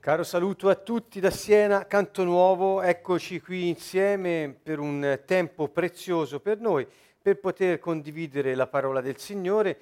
[0.00, 6.40] Caro saluto a tutti da Siena, Canto Nuovo, eccoci qui insieme per un tempo prezioso
[6.40, 6.88] per noi,
[7.20, 9.78] per poter condividere la parola del Signore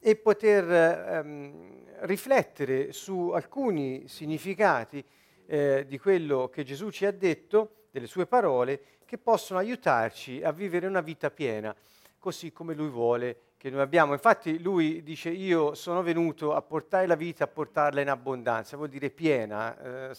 [0.00, 5.04] e poter ehm, riflettere su alcuni significati
[5.46, 10.50] eh, di quello che Gesù ci ha detto, delle sue parole, che possono aiutarci a
[10.50, 11.72] vivere una vita piena,
[12.18, 14.12] così come Lui vuole che noi abbiamo.
[14.12, 18.90] Infatti lui dice io sono venuto a portare la vita, a portarla in abbondanza, vuol
[18.90, 20.16] dire piena, eh,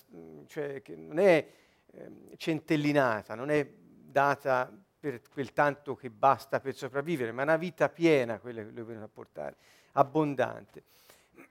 [0.48, 1.48] cioè che non è
[1.92, 7.58] eh, centellinata, non è data per quel tanto che basta per sopravvivere, ma è una
[7.58, 9.56] vita piena quella che lui è venuto a portare,
[9.92, 10.82] abbondante.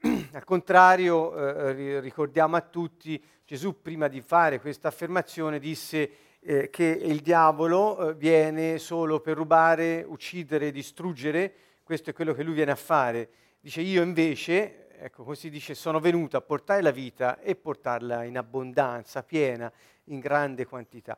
[0.33, 6.84] Al contrario, eh, ricordiamo a tutti, Gesù prima di fare questa affermazione disse eh, che
[6.84, 12.70] il diavolo eh, viene solo per rubare, uccidere, distruggere, questo è quello che lui viene
[12.70, 13.29] a fare.
[13.61, 18.38] Dice io invece, ecco così dice, sono venuto a portare la vita e portarla in
[18.38, 19.70] abbondanza, piena,
[20.05, 21.16] in grande quantità.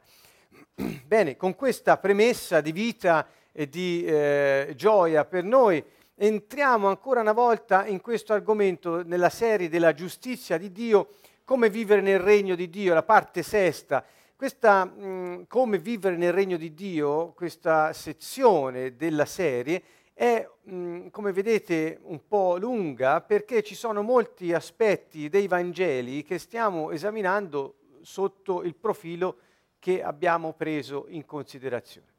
[1.06, 5.82] Bene, con questa premessa di vita e di eh, gioia per noi,
[6.16, 11.10] entriamo ancora una volta in questo argomento nella serie della giustizia di Dio,
[11.44, 14.04] come vivere nel regno di Dio, la parte sesta.
[14.34, 19.82] Questa mh, come vivere nel regno di Dio, questa sezione della serie,
[20.18, 26.38] è, mh, come vedete, un po' lunga perché ci sono molti aspetti dei Vangeli che
[26.38, 29.36] stiamo esaminando sotto il profilo
[29.78, 32.14] che abbiamo preso in considerazione.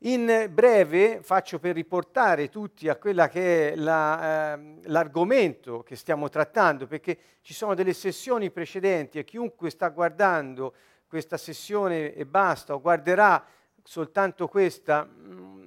[0.00, 6.28] In breve faccio per riportare tutti a quella che è la, eh, l'argomento che stiamo
[6.28, 10.72] trattando, perché ci sono delle sessioni precedenti e chiunque sta guardando
[11.08, 13.44] questa sessione e basta, o guarderà
[13.82, 15.08] soltanto questa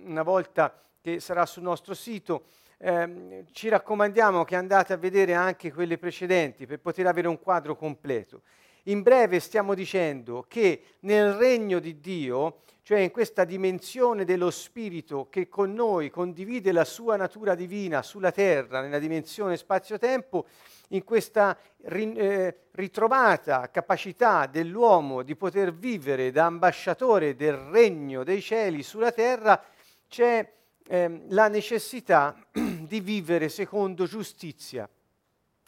[0.06, 2.46] una volta che sarà sul nostro sito.
[2.78, 7.76] Eh, ci raccomandiamo che andate a vedere anche quelle precedenti per poter avere un quadro
[7.76, 8.42] completo.
[8.84, 15.28] In breve stiamo dicendo che nel regno di Dio, cioè in questa dimensione dello Spirito
[15.30, 20.48] che con noi condivide la sua natura divina sulla terra, nella dimensione spazio-tempo,
[20.90, 28.82] in questa eh, ritrovata capacità dell'uomo di poter vivere da ambasciatore del regno dei cieli
[28.82, 29.62] sulla terra,
[30.08, 30.52] c'è
[30.90, 34.90] eh, la necessità di vivere secondo giustizia.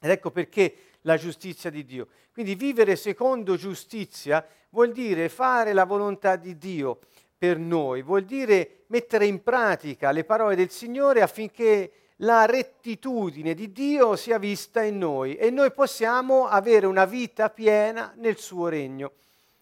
[0.02, 2.08] Ed ecco perché la giustizia di Dio.
[2.34, 7.00] Quindi vivere secondo giustizia vuol dire fare la volontà di Dio
[7.38, 13.72] per noi, vuol dire mettere in pratica le parole del Signore affinché la rettitudine di
[13.72, 19.14] Dio sia vista in noi e noi possiamo avere una vita piena nel suo regno.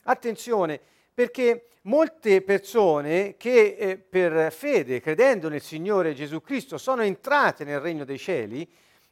[0.03, 0.81] Attenzione,
[1.19, 7.81] perché molte persone che eh, per fede, credendo nel Signore Gesù Cristo, sono entrate nel
[7.81, 8.66] regno dei cieli,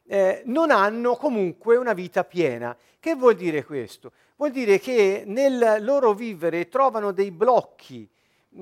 [0.05, 2.77] eh, non hanno comunque una vita piena.
[2.97, 4.13] Che vuol dire questo?
[4.37, 8.09] Vuol dire che nel loro vivere trovano dei blocchi,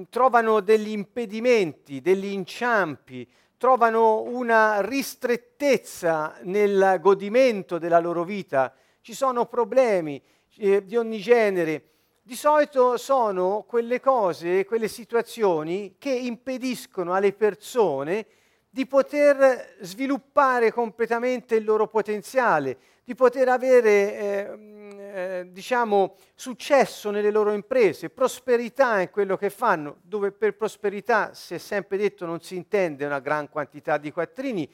[0.10, 9.46] trovano degli impedimenti, degli inciampi, trovano una ristrettezza nel godimento della loro vita, ci sono
[9.46, 10.20] problemi
[10.58, 11.90] eh, di ogni genere
[12.28, 18.26] di solito sono quelle cose, quelle situazioni che impediscono alle persone
[18.68, 24.60] di poter sviluppare completamente il loro potenziale, di poter avere, eh,
[24.98, 31.54] eh, diciamo, successo nelle loro imprese, prosperità in quello che fanno, dove per prosperità, si
[31.54, 34.68] è sempre detto, non si intende una gran quantità di quattrini,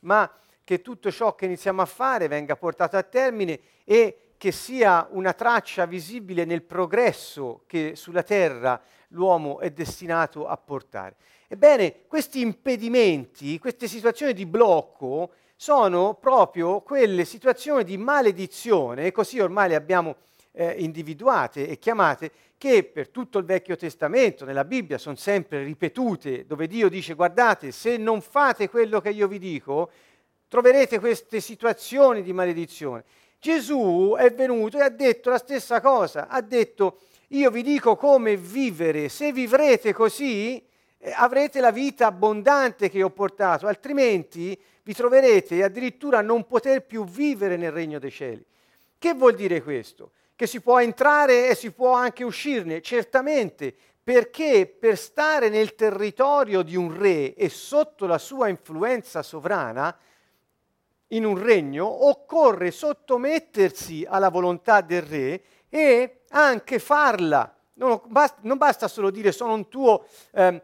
[0.00, 0.30] ma
[0.62, 5.34] che tutto ciò che iniziamo a fare venga portato a termine e che sia una
[5.34, 11.16] traccia visibile nel progresso che sulla terra l'uomo è destinato a portare.
[11.48, 19.70] Ebbene, questi impedimenti, queste situazioni di blocco sono proprio quelle situazioni di maledizione, così ormai
[19.70, 20.16] le abbiamo
[20.52, 26.46] eh, individuate e chiamate, che per tutto il Vecchio Testamento, nella Bibbia, sono sempre ripetute,
[26.46, 29.90] dove Dio dice guardate, se non fate quello che io vi dico,
[30.48, 33.04] troverete queste situazioni di maledizione.
[33.40, 36.98] Gesù è venuto e ha detto la stessa cosa, ha detto
[37.28, 40.64] io vi dico come vivere, se vivrete così
[40.98, 46.84] eh, avrete la vita abbondante che ho portato, altrimenti vi troverete addirittura a non poter
[46.84, 48.44] più vivere nel regno dei cieli.
[48.98, 50.12] Che vuol dire questo?
[50.34, 56.62] Che si può entrare e si può anche uscirne, certamente, perché per stare nel territorio
[56.62, 59.96] di un re e sotto la sua influenza sovrana,
[61.08, 67.54] in un regno, occorre sottomettersi alla volontà del re e anche farla.
[67.74, 70.62] Non basta, non basta solo dire sono un, tuo, eh,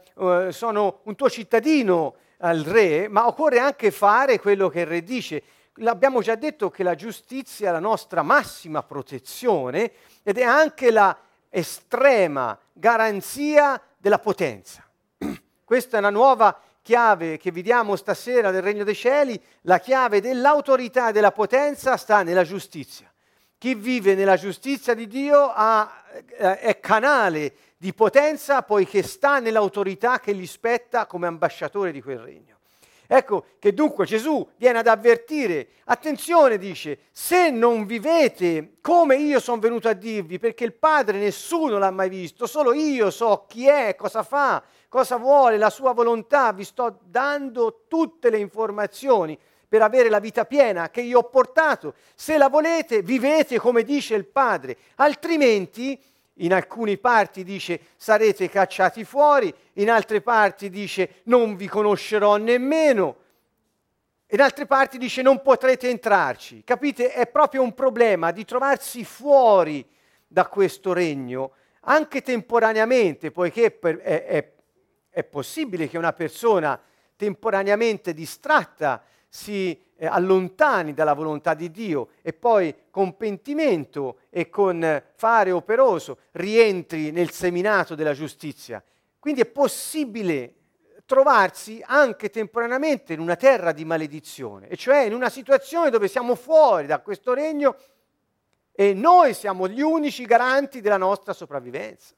[0.51, 5.43] sono un tuo cittadino al re, ma occorre anche fare quello che il re dice.
[5.79, 9.93] L'abbiamo già detto che la giustizia è la nostra massima protezione
[10.23, 11.17] ed è anche la
[11.49, 14.85] estrema garanzia della potenza.
[15.65, 21.09] Questa è una nuova chiave che vediamo stasera del Regno dei Cieli, la chiave dell'autorità
[21.09, 23.11] e della potenza sta nella giustizia.
[23.57, 30.21] Chi vive nella giustizia di Dio ha, eh, è canale di potenza poiché sta nell'autorità
[30.21, 32.59] che gli spetta come ambasciatore di quel regno.
[33.07, 39.59] Ecco che dunque Gesù viene ad avvertire, attenzione dice, se non vivete come io sono
[39.59, 43.95] venuto a dirvi, perché il Padre nessuno l'ha mai visto, solo io so chi è,
[43.97, 44.63] cosa fa,
[44.95, 49.37] cosa vuole, la sua volontà, vi sto dando tutte le informazioni
[49.67, 51.95] per avere la vita piena che io ho portato.
[52.15, 56.01] Se la volete, vivete come dice il Padre, altrimenti
[56.35, 63.17] in alcune parti dice sarete cacciati fuori, in altre parti dice non vi conoscerò nemmeno,
[64.29, 66.63] in altre parti dice non potrete entrarci.
[66.63, 67.13] Capite?
[67.13, 69.85] È proprio un problema di trovarsi fuori
[70.25, 71.51] da questo regno,
[71.81, 74.54] anche temporaneamente, poiché è, è,
[75.15, 76.79] è possibile che una persona
[77.15, 85.03] temporaneamente distratta si eh, allontani dalla volontà di Dio e poi con pentimento e con
[85.15, 88.83] fare operoso rientri nel seminato della giustizia.
[89.21, 90.55] Quindi è possibile
[91.07, 96.35] trovarsi anche temporaneamente in una terra di maledizione, e cioè in una situazione dove siamo
[96.35, 97.77] fuori da questo regno
[98.73, 102.15] e noi siamo gli unici garanti della nostra sopravvivenza.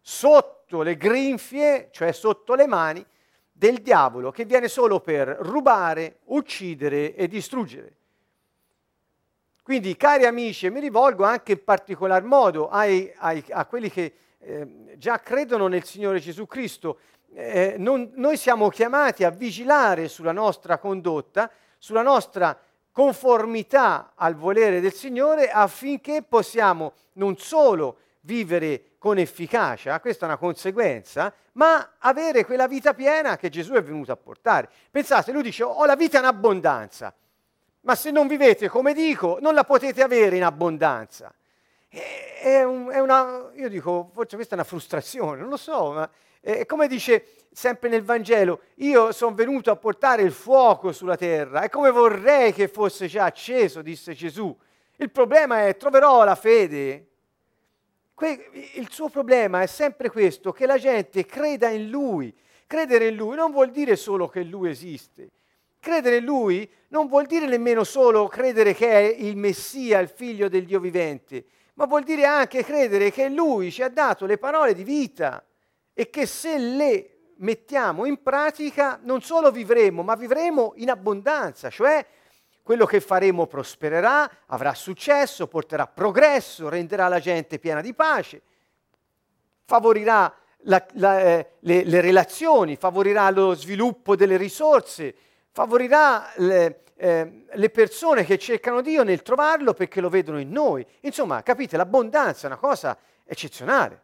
[0.00, 3.04] Sotto le grinfie, cioè sotto le mani
[3.52, 7.96] del diavolo che viene solo per rubare, uccidere e distruggere.
[9.62, 14.96] Quindi, cari amici, mi rivolgo anche in particolar modo ai, ai, a quelli che eh,
[14.96, 16.98] già credono nel Signore Gesù Cristo,
[17.34, 22.58] eh, non, noi siamo chiamati a vigilare sulla nostra condotta, sulla nostra
[22.90, 30.38] conformità al volere del Signore affinché possiamo non solo vivere con efficacia, questa è una
[30.38, 34.68] conseguenza, ma avere quella vita piena che Gesù è venuto a portare.
[34.92, 37.12] Pensate, lui dice, ho la vita in abbondanza,
[37.80, 41.34] ma se non vivete come dico, non la potete avere in abbondanza.
[41.88, 41.98] È,
[42.60, 46.08] è una, io dico, forse questa è una frustrazione, non lo so, ma
[46.38, 51.62] è come dice sempre nel Vangelo, io sono venuto a portare il fuoco sulla terra,
[51.62, 54.56] è come vorrei che fosse già acceso, disse Gesù.
[54.94, 57.08] Il problema è, troverò la fede?
[58.74, 62.34] Il suo problema è sempre questo, che la gente creda in lui.
[62.66, 65.30] Credere in lui non vuol dire solo che lui esiste.
[65.80, 70.48] Credere in lui non vuol dire nemmeno solo credere che è il Messia, il figlio
[70.48, 71.44] del Dio vivente,
[71.74, 75.44] ma vuol dire anche credere che lui ci ha dato le parole di vita
[75.92, 82.06] e che se le mettiamo in pratica non solo vivremo, ma vivremo in abbondanza, cioè
[82.62, 88.40] quello che faremo prospererà, avrà successo, porterà progresso, renderà la gente piena di pace,
[89.64, 90.32] favorirà
[90.64, 95.14] la, la, eh, le, le, relazioni, favorirà lo sviluppo delle risorse,
[95.50, 100.86] favorirà le, eh, le, persone che cercano Dio nel trovarlo perché lo vedono in noi.
[101.00, 104.00] Insomma, capite, l'abbondanza è una cosa eccezionale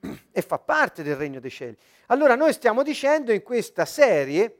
[0.32, 1.76] e fa parte del regno dei cieli.
[2.06, 4.56] Allora noi stiamo dicendo in questa serie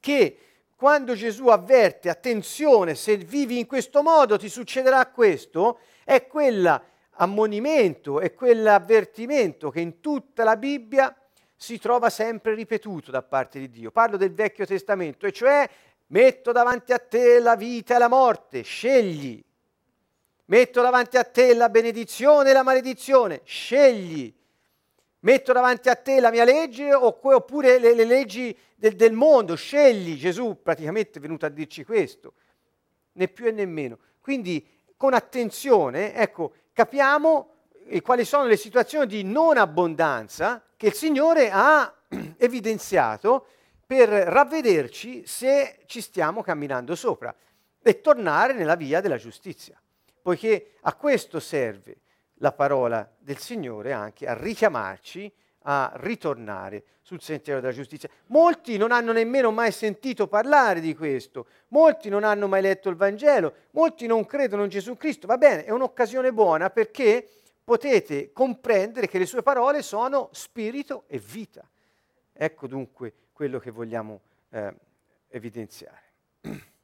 [0.00, 0.38] che
[0.78, 8.32] quando Gesù avverte, attenzione, se vivi in questo modo ti succederà questo, è quell'ammonimento, è
[8.32, 11.12] quell'avvertimento che in tutta la Bibbia
[11.56, 13.90] si trova sempre ripetuto da parte di Dio.
[13.90, 15.68] Parlo del Vecchio Testamento, e cioè
[16.06, 19.44] metto davanti a te la vita e la morte, scegli.
[20.44, 24.37] Metto davanti a te la benedizione e la maledizione, scegli
[25.20, 30.18] metto davanti a te la mia legge oppure le, le leggi del, del, mondo, scegli.
[30.18, 32.34] Gesù praticamente è venuto a dirci questo,
[33.12, 33.98] né più e né meno.
[34.20, 37.54] Quindi con attenzione, ecco, capiamo
[37.86, 41.92] eh, quali sono le situazioni di non abbondanza che il Signore ha
[42.36, 43.46] evidenziato
[43.86, 47.34] per ravvederci se ci stiamo camminando sopra
[47.82, 49.80] e tornare nella via della giustizia,
[50.20, 52.00] poiché a questo serve
[52.38, 58.08] la parola del Signore anche a richiamarci a ritornare sul sentiero della giustizia.
[58.26, 62.96] Molti non hanno nemmeno mai sentito parlare di questo, molti non hanno mai letto il
[62.96, 65.26] Vangelo, molti non credono in Gesù Cristo.
[65.26, 67.28] Va bene, è un'occasione buona perché
[67.64, 71.68] potete comprendere che le sue parole sono spirito e vita.
[72.32, 74.74] Ecco dunque quello che vogliamo eh,
[75.28, 76.02] evidenziare.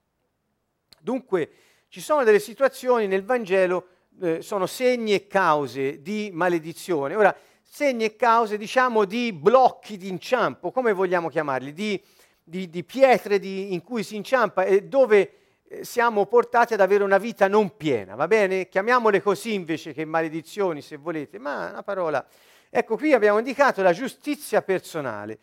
[1.00, 1.50] Dunque
[1.88, 3.88] ci sono delle situazioni nel Vangelo
[4.20, 7.14] eh, sono segni e cause di maledizione.
[7.14, 12.00] Ora, segni e cause, diciamo, di blocchi di inciampo, come vogliamo chiamarli, di,
[12.42, 15.32] di, di pietre di, in cui si inciampa e dove
[15.66, 18.68] eh, siamo portati ad avere una vita non piena, va bene?
[18.68, 22.24] Chiamiamole così invece che maledizioni, se volete, ma una parola.
[22.70, 25.38] Ecco, qui abbiamo indicato la giustizia personale.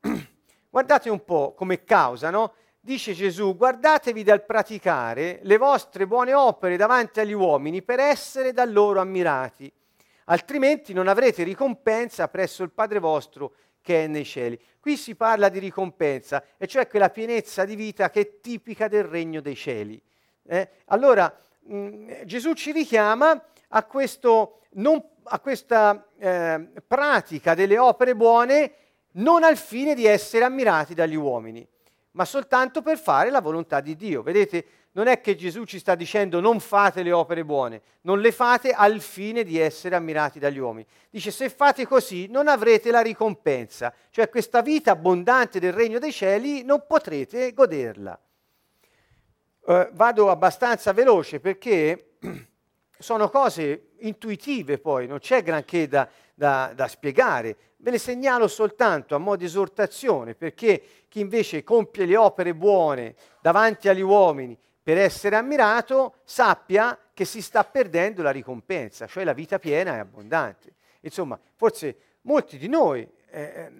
[0.70, 2.54] Guardate un po' come causa, no?
[2.84, 8.64] Dice Gesù, guardatevi dal praticare le vostre buone opere davanti agli uomini per essere da
[8.64, 9.72] loro ammirati,
[10.24, 14.60] altrimenti non avrete ricompensa presso il Padre vostro che è nei cieli.
[14.80, 19.04] Qui si parla di ricompensa, e cioè quella pienezza di vita che è tipica del
[19.04, 20.02] regno dei cieli.
[20.44, 20.68] Eh?
[20.86, 28.16] Allora, mh, mm, Gesù ci richiama a, questo, non, a questa eh, pratica delle opere
[28.16, 28.72] buone
[29.12, 31.64] non al fine di essere ammirati dagli uomini,
[32.12, 34.22] ma soltanto per fare la volontà di Dio.
[34.22, 38.32] Vedete, non è che Gesù ci sta dicendo non fate le opere buone, non le
[38.32, 40.86] fate al fine di essere ammirati dagli uomini.
[41.08, 46.12] Dice se fate così non avrete la ricompensa, cioè questa vita abbondante del regno dei
[46.12, 48.18] cieli non potrete goderla.
[49.64, 52.16] Uh, vado abbastanza veloce perché
[52.98, 56.08] sono cose intuitive poi, non c'è granché da,
[56.42, 57.56] da, da spiegare.
[57.76, 63.14] Ve le segnalo soltanto a modo di esortazione perché chi invece compie le opere buone
[63.40, 69.32] davanti agli uomini per essere ammirato, sappia che si sta perdendo la ricompensa, cioè la
[69.32, 70.74] vita piena e abbondante.
[71.02, 73.70] Insomma, forse molti di noi eh,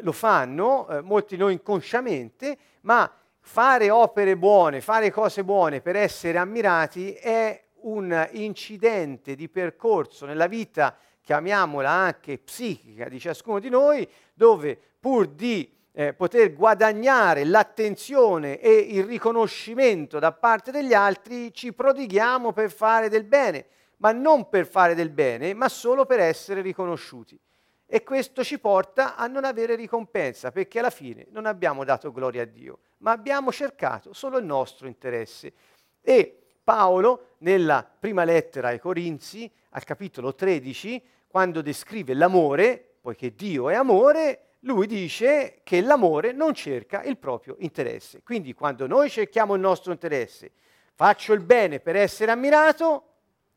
[0.00, 3.08] lo fanno, eh, molti di noi inconsciamente, ma
[3.38, 10.48] fare opere buone, fare cose buone per essere ammirati è un incidente di percorso nella
[10.48, 10.98] vita,
[11.28, 18.72] chiamiamola anche psichica di ciascuno di noi, dove pur di eh, poter guadagnare l'attenzione e
[18.72, 23.66] il riconoscimento da parte degli altri, ci prodighiamo per fare del bene,
[23.98, 27.38] ma non per fare del bene, ma solo per essere riconosciuti.
[27.84, 32.44] E questo ci porta a non avere ricompensa, perché alla fine non abbiamo dato gloria
[32.44, 35.52] a Dio, ma abbiamo cercato solo il nostro interesse.
[36.00, 43.68] E Paolo, nella prima lettera ai Corinzi, al capitolo 13, quando descrive l'amore, poiché Dio
[43.68, 48.22] è amore, lui dice che l'amore non cerca il proprio interesse.
[48.24, 50.50] Quindi quando noi cerchiamo il nostro interesse,
[50.94, 53.04] faccio il bene per essere ammirato,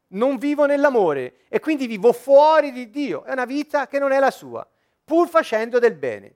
[0.10, 3.24] non vivo nell'amore e quindi vivo fuori di Dio.
[3.24, 4.68] È una vita che non è la sua,
[5.04, 6.36] pur facendo del bene.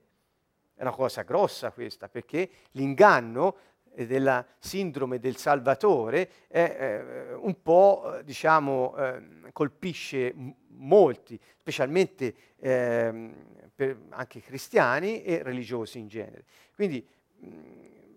[0.74, 3.56] È una cosa grossa questa, perché l'inganno
[4.04, 9.22] della sindrome del Salvatore eh, un po', diciamo, eh,
[9.52, 10.34] colpisce
[10.68, 13.30] molti, specialmente eh,
[13.74, 16.44] per anche cristiani e religiosi in genere.
[16.74, 17.06] Quindi
[17.38, 17.48] mh,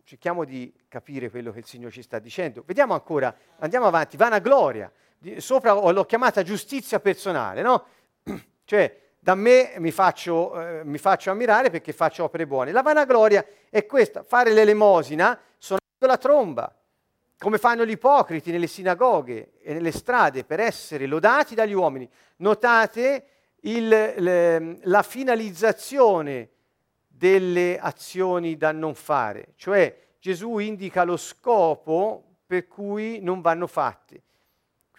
[0.03, 2.63] cerchiamo di capire quello che il Signore ci sta dicendo.
[2.65, 4.91] Vediamo ancora, andiamo avanti, vanagloria.
[5.37, 7.85] Sopra l'ho chiamata giustizia personale, no?
[8.65, 12.71] cioè, da me mi faccio, eh, mi faccio, ammirare perché faccio opere buone.
[12.71, 16.73] La vanagloria è questa, fare l'elemosina suonando la tromba,
[17.37, 22.09] come fanno gli ipocriti nelle sinagoghe e nelle strade per essere lodati dagli uomini.
[22.37, 23.25] Notate
[23.61, 26.49] il, le, la finalizzazione
[27.07, 34.23] delle azioni da non fare, cioè Gesù indica lo scopo per cui non vanno fatte.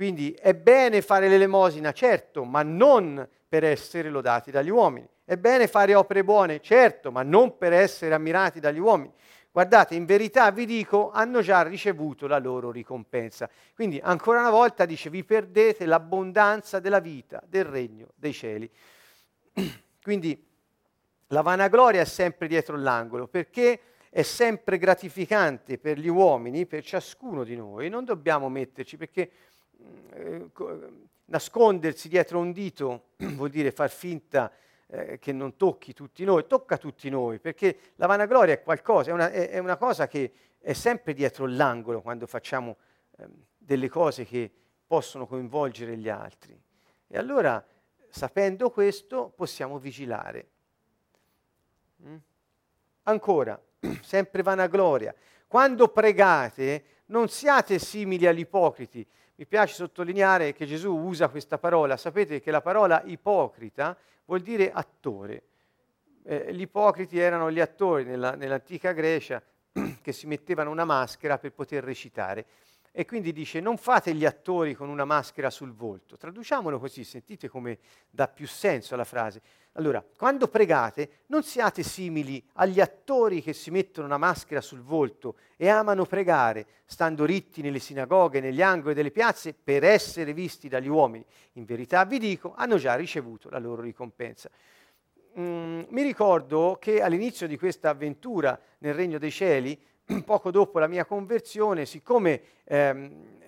[0.01, 5.07] Quindi è bene fare l'elemosina, certo, ma non per essere lodati dagli uomini.
[5.27, 9.13] È bene fare opere buone, certo, ma non per essere ammirati dagli uomini.
[9.53, 13.51] Guardate, in verità vi dico, hanno già ricevuto la loro ricompensa.
[13.75, 18.71] Quindi ancora una volta dice, vi perdete l'abbondanza della vita, del regno dei cieli.
[20.03, 20.47] Quindi
[21.27, 23.79] la vanagloria è sempre dietro l'angolo, perché
[24.09, 27.91] è sempre gratificante per gli uomini, per ciascuno di noi.
[27.91, 29.31] Non dobbiamo metterci, perché
[30.13, 30.51] eh,
[31.27, 34.53] nascondersi dietro un dito vuol dire far finta
[34.87, 39.13] eh, che non tocchi tutti noi, tocca tutti noi, perché la vanagloria è qualcosa, è
[39.13, 42.77] una, è, è una cosa che è sempre dietro l'angolo quando facciamo
[43.17, 44.51] eh, delle cose che
[44.87, 46.61] possono coinvolgere gli altri.
[47.07, 47.65] E allora,
[48.09, 50.49] sapendo questo, possiamo vigilare.
[52.05, 52.17] Mm?
[53.05, 53.61] Ancora,
[54.03, 55.15] sempre vanagloria.
[55.47, 59.07] Quando pregate, non siate simili agli ipocriti.
[59.41, 61.97] Mi piace sottolineare che Gesù usa questa parola.
[61.97, 65.45] Sapete che la parola ipocrita vuol dire attore.
[66.25, 69.43] Eh, gli ipocriti erano gli attori nella, nell'antica Grecia
[70.03, 72.45] che si mettevano una maschera per poter recitare.
[72.93, 76.19] E quindi dice non fate gli attori con una maschera sul volto.
[76.19, 77.79] Traduciamolo così, sentite come
[78.11, 79.41] dà più senso alla frase.
[79.75, 85.37] Allora, quando pregate, non siate simili agli attori che si mettono una maschera sul volto
[85.57, 90.89] e amano pregare, stando ritti nelle sinagoghe, negli angoli delle piazze, per essere visti dagli
[90.89, 91.25] uomini.
[91.53, 94.51] In verità vi dico, hanno già ricevuto la loro ricompensa.
[95.39, 99.81] Mm, mi ricordo che all'inizio di questa avventura nel Regno dei Cieli,
[100.27, 103.40] poco dopo la mia conversione, siccome ehm, eh,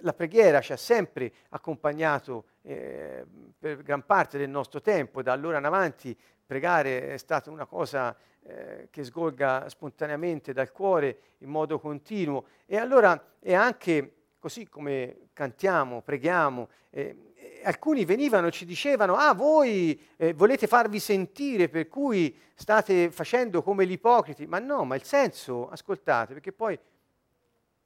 [0.00, 3.24] la preghiera ci ha sempre accompagnato eh,
[3.58, 8.16] per gran parte del nostro tempo, da allora in avanti pregare è stata una cosa
[8.42, 12.46] eh, che sgorga spontaneamente dal cuore in modo continuo.
[12.66, 17.16] E allora è anche così come cantiamo, preghiamo, eh,
[17.64, 23.62] alcuni venivano e ci dicevano, ah voi eh, volete farvi sentire per cui state facendo
[23.62, 26.78] come gli ipocriti, ma no, ma il senso, ascoltate, perché poi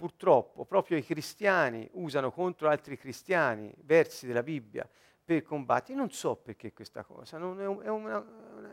[0.02, 4.84] purtroppo proprio i cristiani usano contro altri cristiani versi della Bibbia
[5.24, 8.24] per combattere, non so perché questa cosa, è, un, è, una,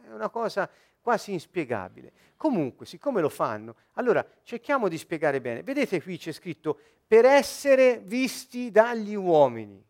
[0.07, 0.67] è una cosa
[0.99, 2.11] quasi inspiegabile.
[2.35, 5.61] Comunque, siccome lo fanno, allora cerchiamo di spiegare bene.
[5.61, 9.85] Vedete qui c'è scritto per essere visti dagli uomini.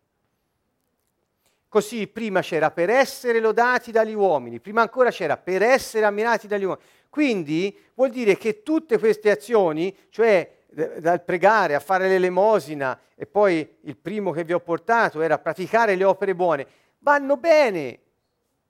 [1.68, 6.64] Così prima c'era per essere lodati dagli uomini, prima ancora c'era per essere ammirati dagli
[6.64, 6.86] uomini.
[7.08, 13.78] Quindi vuol dire che tutte queste azioni, cioè dal pregare a fare l'elemosina e poi
[13.82, 16.66] il primo che vi ho portato era praticare le opere buone,
[16.98, 17.98] vanno bene.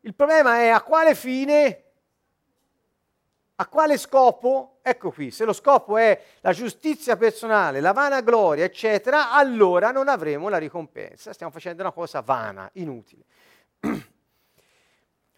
[0.01, 1.85] Il problema è a quale fine
[3.61, 4.79] a quale scopo?
[4.81, 10.49] Ecco qui, se lo scopo è la giustizia personale, la vanagloria, eccetera, allora non avremo
[10.49, 11.35] la ricompensa.
[11.35, 13.23] Stiamo facendo una cosa vana, inutile.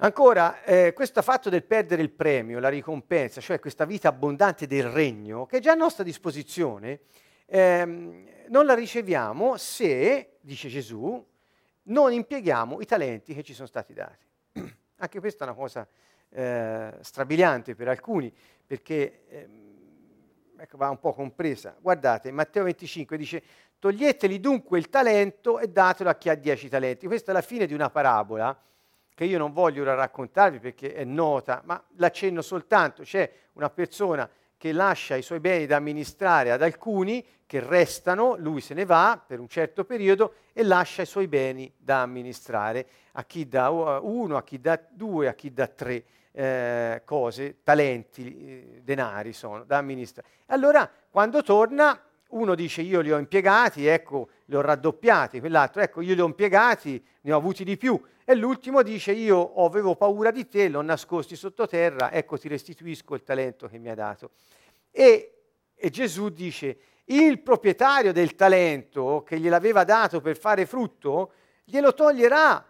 [0.03, 4.89] Ancora, eh, questo fatto del perdere il premio, la ricompensa, cioè questa vita abbondante del
[4.91, 7.03] regno, che è già a nostra disposizione,
[7.47, 11.25] ehm, non la riceviamo se, dice Gesù,
[11.85, 14.27] non impieghiamo i talenti che ci sono stati dati.
[14.99, 15.87] Anche questa è una cosa
[16.31, 18.35] eh, strabiliante per alcuni,
[18.67, 19.49] perché eh,
[20.57, 21.77] ecco, va un po' compresa.
[21.79, 23.43] Guardate, Matteo 25 dice,
[23.79, 27.07] toglieteli dunque il talento e datelo a chi ha dieci talenti.
[27.07, 28.61] Questa è la fine di una parabola
[29.15, 33.03] che io non voglio ora raccontarvi perché è nota, ma l'accenno soltanto.
[33.03, 38.61] C'è una persona che lascia i suoi beni da amministrare ad alcuni che restano, lui
[38.61, 43.25] se ne va per un certo periodo e lascia i suoi beni da amministrare a
[43.25, 48.81] chi dà uno, a chi dà due, a chi dà tre eh, cose, talenti, eh,
[48.83, 50.29] denari sono da amministrare.
[50.47, 52.01] Allora, quando torna,
[52.33, 56.27] uno dice io li ho impiegati, ecco, li ho raddoppiati, quell'altro, ecco, io li ho
[56.27, 58.01] impiegati, ne ho avuti di più.
[58.25, 63.23] E l'ultimo dice io avevo paura di te, l'ho nascosti sottoterra, ecco ti restituisco il
[63.23, 64.31] talento che mi hai dato.
[64.91, 65.43] E,
[65.75, 71.33] e Gesù dice, il proprietario del talento che gliel'aveva dato per fare frutto,
[71.65, 72.67] glielo toglierà.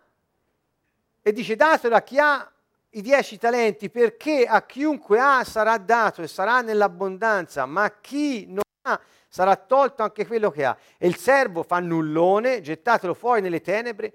[1.20, 2.52] E dice datelo a chi ha
[2.94, 8.62] i dieci talenti perché a chiunque ha sarà dato e sarà nell'abbondanza, ma chi non
[8.82, 9.00] ha
[9.32, 10.76] sarà tolto anche quello che ha.
[10.98, 14.12] E il servo fa nullone, gettatelo fuori nelle tenebre,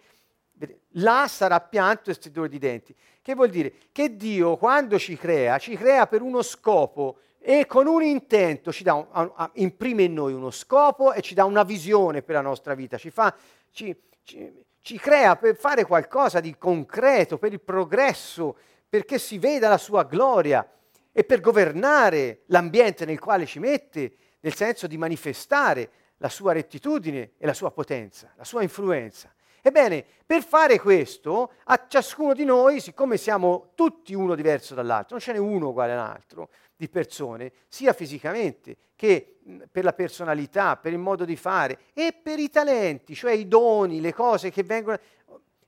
[0.89, 2.95] là sarà pianto e stridore di denti.
[3.19, 3.73] Che vuol dire?
[3.91, 8.87] Che Dio quando ci crea, ci crea per uno scopo e con un intento, ci
[8.87, 12.99] un, imprime in noi uno scopo e ci dà una visione per la nostra vita,
[12.99, 13.35] ci fa...
[13.71, 18.55] Ci, ci, ci crea per fare qualcosa di concreto, per il progresso,
[18.87, 20.65] perché si veda la sua gloria
[21.11, 24.13] e per governare l'ambiente nel quale ci mette,
[24.47, 29.33] nel senso di manifestare la sua rettitudine e la sua potenza, la sua influenza.
[29.61, 35.19] Ebbene, per fare questo, a ciascuno di noi, siccome siamo tutti uno diverso dall'altro, non
[35.19, 40.99] ce n'è uno uguale all'altro, di persone, sia fisicamente che per la personalità, per il
[40.99, 44.97] modo di fare e per i talenti, cioè i doni, le cose che vengono,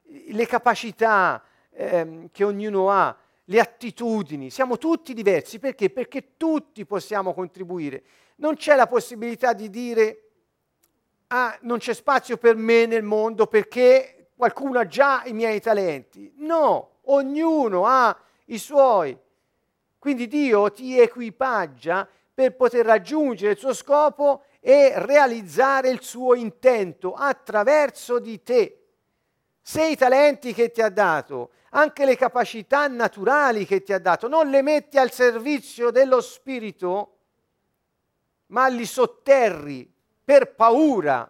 [0.04, 3.14] le capacità ehm, che ognuno ha,
[3.44, 4.50] le attitudini.
[4.50, 5.90] Siamo tutti diversi perché?
[5.90, 8.04] Perché tutti possiamo contribuire.
[8.40, 10.30] Non c'è la possibilità di dire
[11.28, 16.32] ah, non c'è spazio per me nel mondo perché qualcuno ha già i miei talenti.
[16.38, 19.18] No, ognuno ha i suoi.
[19.98, 27.14] Quindi Dio ti equipaggia per poter raggiungere il suo scopo e realizzare il suo intento
[27.14, 28.76] attraverso di te.
[29.62, 34.28] Se i talenti che ti ha dato, anche le capacità naturali che ti ha dato,
[34.28, 37.19] non le metti al servizio dello Spirito,
[38.50, 39.92] ma li sotterri
[40.24, 41.30] per paura,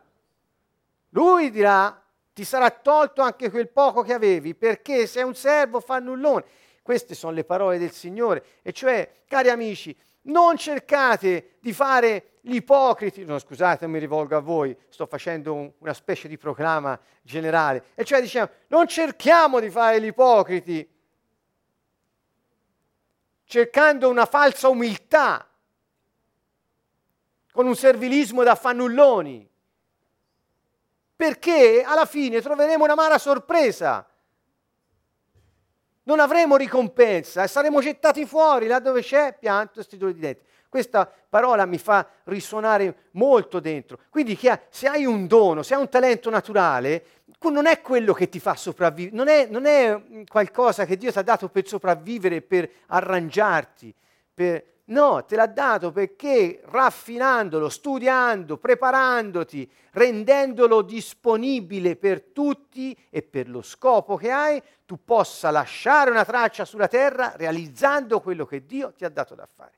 [1.10, 2.02] lui dirà
[2.34, 6.46] ti sarà tolto anche quel poco che avevi, perché sei un servo fa nullone.
[6.82, 8.44] Queste sono le parole del Signore.
[8.62, 14.40] E cioè, cari amici, non cercate di fare gli ipocriti, no scusate, mi rivolgo a
[14.40, 19.70] voi, sto facendo un, una specie di proclama generale, e cioè diciamo, non cerchiamo di
[19.70, 20.90] fare gli ipocriti
[23.44, 25.49] cercando una falsa umiltà,
[27.52, 29.48] con un servilismo da fannulloni,
[31.16, 34.10] perché alla fine troveremo una mala sorpresa
[36.10, 40.44] non avremo ricompensa e saremo gettati fuori là dove c'è pianto e stridore di denti.
[40.68, 44.00] Questa parola mi fa risuonare molto dentro.
[44.10, 44.38] Quindi
[44.70, 47.04] se hai un dono, se hai un talento naturale,
[47.42, 51.18] non è quello che ti fa sopravvivere, non è, non è qualcosa che Dio ti
[51.18, 53.94] ha dato per sopravvivere, per arrangiarti,
[54.34, 63.49] per, No, te l'ha dato perché raffinandolo, studiando, preparandoti, rendendolo disponibile per tutti e per
[63.49, 68.93] lo scopo che hai, tu possa lasciare una traccia sulla terra realizzando quello che Dio
[68.93, 69.78] ti ha dato da fare.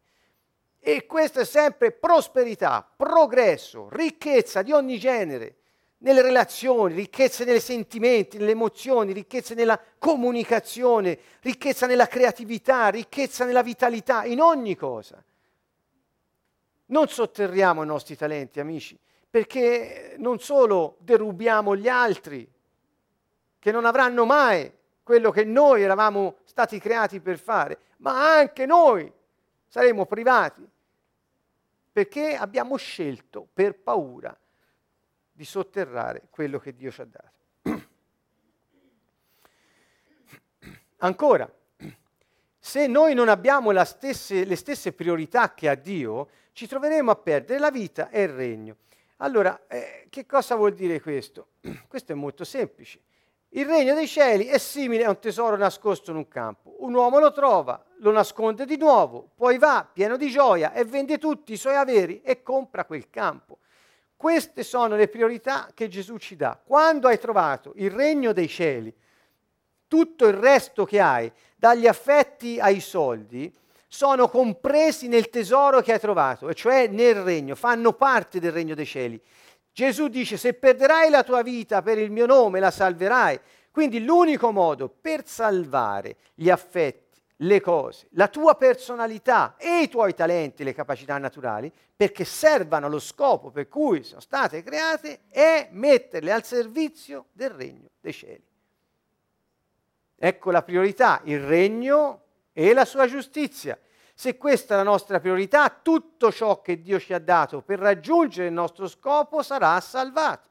[0.80, 5.58] E questo è sempre prosperità, progresso, ricchezza di ogni genere
[6.02, 13.62] nelle relazioni, ricchezza nei sentimenti, nelle emozioni, ricchezza nella comunicazione, ricchezza nella creatività, ricchezza nella
[13.62, 15.24] vitalità, in ogni cosa.
[16.88, 18.98] Non sotterriamo i nostri talenti, amici,
[19.30, 22.50] perché non solo derubiamo gli altri,
[23.60, 24.72] che non avranno mai
[25.04, 29.12] quello che noi eravamo stati creati per fare, ma anche noi
[29.68, 30.68] saremo privati,
[31.92, 34.36] perché abbiamo scelto per paura
[35.42, 37.32] di sotterrare quello che Dio ci ha dato.
[40.98, 41.52] Ancora,
[42.60, 47.60] se noi non abbiamo stesse, le stesse priorità che ha Dio, ci troveremo a perdere
[47.60, 48.76] la vita e il regno.
[49.18, 51.54] Allora, eh, che cosa vuol dire questo?
[51.90, 53.00] questo è molto semplice.
[53.50, 56.76] Il regno dei cieli è simile a un tesoro nascosto in un campo.
[56.84, 61.18] Un uomo lo trova, lo nasconde di nuovo, poi va pieno di gioia e vende
[61.18, 63.58] tutti i suoi averi e compra quel campo.
[64.22, 66.56] Queste sono le priorità che Gesù ci dà.
[66.64, 68.94] Quando hai trovato il regno dei cieli,
[69.88, 73.52] tutto il resto che hai, dagli affetti ai soldi,
[73.88, 78.76] sono compresi nel tesoro che hai trovato, e cioè nel regno, fanno parte del regno
[78.76, 79.20] dei cieli.
[79.74, 83.40] Gesù dice, se perderai la tua vita per il mio nome, la salverai.
[83.72, 87.01] Quindi l'unico modo per salvare gli affetti,
[87.42, 93.00] le cose, la tua personalità e i tuoi talenti, le capacità naturali, perché servano allo
[93.00, 98.44] scopo per cui sono state create, è metterle al servizio del regno dei cieli.
[100.18, 102.24] Ecco la priorità, il regno
[102.54, 103.78] e la sua giustizia.
[104.14, 108.48] Se questa è la nostra priorità, tutto ciò che Dio ci ha dato per raggiungere
[108.48, 110.50] il nostro scopo sarà salvato,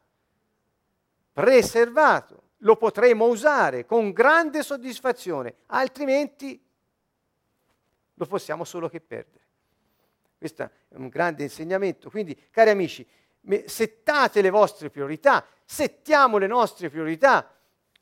[1.33, 6.61] preservato, lo potremo usare con grande soddisfazione, altrimenti
[8.21, 9.45] lo possiamo solo che perdere.
[10.37, 12.11] Questo è un grande insegnamento.
[12.11, 13.07] Quindi, cari amici,
[13.65, 17.51] settate le vostre priorità, settiamo le nostre priorità.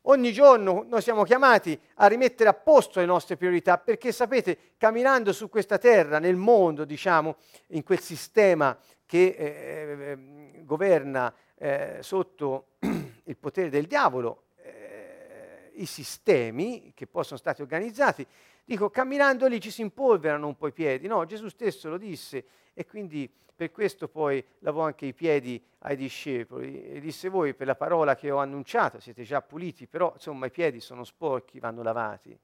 [0.03, 5.33] Ogni giorno noi siamo chiamati a rimettere a posto le nostre priorità perché sapete, camminando
[5.33, 7.37] su questa terra, nel mondo, diciamo,
[7.69, 8.77] in quel sistema
[9.07, 17.39] che eh, eh, governa eh, sotto il potere del diavolo, eh, i sistemi che possono
[17.39, 18.27] stare organizzati,
[18.69, 21.07] Dico, camminando lì ci si impolverano un po' i piedi.
[21.07, 23.27] No, Gesù stesso lo disse e quindi
[23.57, 28.15] per questo poi lavò anche i piedi ai discepoli e disse voi per la parola
[28.15, 32.39] che ho annunciato siete già puliti, però insomma i piedi sono sporchi, vanno lavati.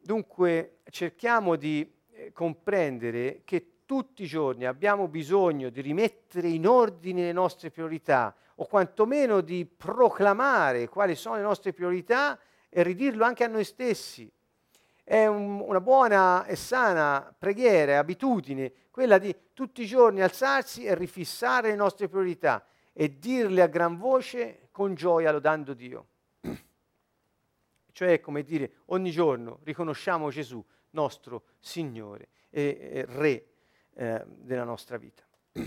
[0.00, 7.24] Dunque cerchiamo di eh, comprendere che tutti i giorni abbiamo bisogno di rimettere in ordine
[7.24, 13.44] le nostre priorità o quantomeno di proclamare quali sono le nostre priorità e ridirlo anche
[13.44, 14.32] a noi stessi
[15.08, 20.94] è un, una buona e sana preghiera, abitudine, quella di tutti i giorni alzarsi e
[20.94, 26.08] rifissare le nostre priorità e dirle a gran voce con gioia lodando Dio.
[27.90, 33.46] Cioè, come dire, ogni giorno riconosciamo Gesù, nostro Signore e, e Re
[33.94, 35.26] eh, della nostra vita.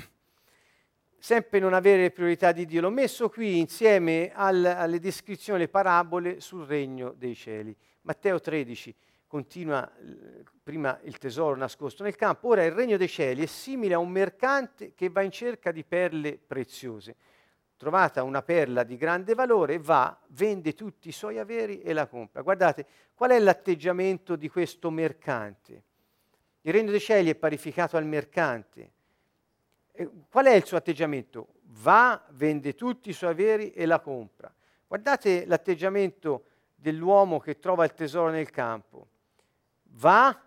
[1.17, 6.39] Sempre non avere priorità di Dio, l'ho messo qui insieme al, alle descrizioni, le parabole
[6.41, 7.75] sul regno dei cieli.
[8.03, 8.95] Matteo 13,
[9.31, 9.89] continua
[10.61, 14.09] prima il tesoro nascosto nel campo, ora il regno dei cieli è simile a un
[14.09, 17.15] mercante che va in cerca di perle preziose.
[17.77, 22.41] Trovata una perla di grande valore, va, vende tutti i suoi averi e la compra.
[22.41, 25.83] Guardate, qual è l'atteggiamento di questo mercante?
[26.63, 28.91] Il regno dei cieli è parificato al mercante.
[30.29, 31.53] Qual è il suo atteggiamento?
[31.81, 34.53] Va, vende tutti i suoi averi e la compra.
[34.85, 39.10] Guardate l'atteggiamento dell'uomo che trova il tesoro nel campo
[39.93, 40.39] va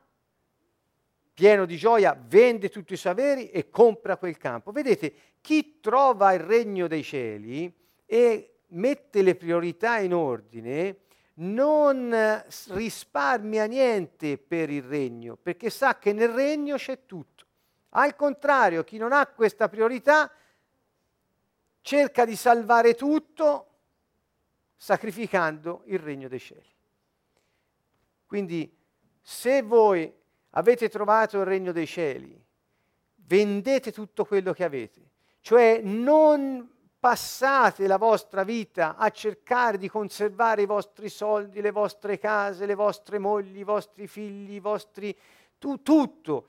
[1.35, 4.71] pieno di gioia, vende tutti i suoi averi e compra quel campo.
[4.71, 7.73] Vedete, chi trova il regno dei cieli
[8.07, 10.99] e mette le priorità in ordine,
[11.35, 12.15] non
[12.69, 17.45] risparmia niente per il regno, perché sa che nel regno c'è tutto.
[17.91, 20.31] Al contrario, chi non ha questa priorità
[21.81, 23.69] cerca di salvare tutto
[24.77, 26.73] sacrificando il regno dei cieli.
[28.27, 28.83] Quindi
[29.27, 30.13] se voi
[30.51, 32.39] avete trovato il regno dei cieli,
[33.27, 35.01] vendete tutto quello che avete.
[35.41, 42.19] Cioè non passate la vostra vita a cercare di conservare i vostri soldi, le vostre
[42.19, 45.17] case, le vostre mogli, i vostri figli, i vostri...
[45.59, 46.49] Tu, tutto.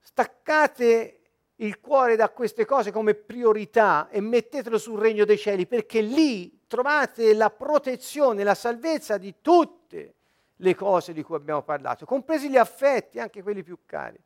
[0.00, 1.20] Staccate
[1.56, 6.57] il cuore da queste cose come priorità e mettetelo sul regno dei cieli, perché lì
[6.68, 10.14] trovate la protezione, la salvezza di tutte
[10.56, 14.20] le cose di cui abbiamo parlato, compresi gli affetti, anche quelli più cari.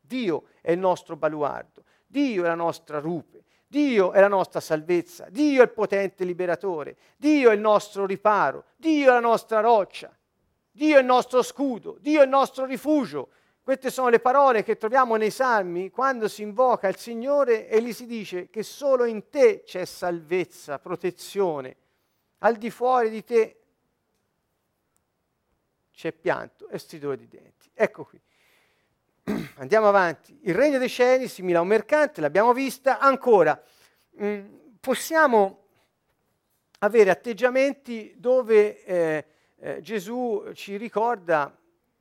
[0.00, 5.28] Dio è il nostro baluardo, Dio è la nostra rupe, Dio è la nostra salvezza,
[5.28, 10.16] Dio è il potente liberatore, Dio è il nostro riparo, Dio è la nostra roccia,
[10.70, 13.28] Dio è il nostro scudo, Dio è il nostro rifugio,
[13.68, 17.92] queste sono le parole che troviamo nei salmi quando si invoca il Signore e gli
[17.92, 21.76] si dice che solo in te c'è salvezza, protezione.
[22.38, 23.60] Al di fuori di te
[25.92, 27.70] c'è pianto e stridore di denti.
[27.74, 28.18] Ecco qui.
[29.56, 30.38] Andiamo avanti.
[30.44, 32.98] Il regno dei cieli simile a un mercante, l'abbiamo vista.
[32.98, 33.62] Ancora,
[34.12, 34.46] mh, mm,
[34.80, 35.64] possiamo
[36.78, 39.26] avere atteggiamenti dove eh,
[39.58, 41.54] eh, Gesù ci ricorda